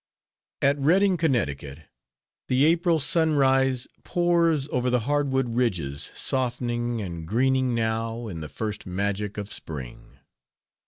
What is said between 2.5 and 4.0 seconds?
April sunrise